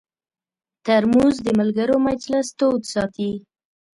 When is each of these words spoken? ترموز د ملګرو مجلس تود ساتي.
ترموز 0.85 1.35
د 1.45 1.47
ملګرو 1.59 1.95
مجلس 2.07 2.47
تود 2.59 2.81
ساتي. 2.93 3.31